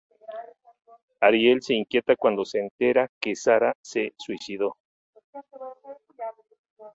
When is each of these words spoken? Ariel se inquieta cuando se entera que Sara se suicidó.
Ariel 1.21 1.61
se 1.61 1.75
inquieta 1.75 2.15
cuando 2.15 2.43
se 2.43 2.57
entera 2.59 3.07
que 3.19 3.35
Sara 3.35 3.77
se 3.83 4.15
suicidó. 4.17 4.75